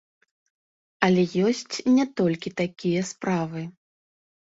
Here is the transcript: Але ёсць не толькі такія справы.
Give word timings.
Але 1.09 1.23
ёсць 1.51 1.75
не 1.99 2.09
толькі 2.23 2.55
такія 2.65 3.01
справы. 3.15 3.61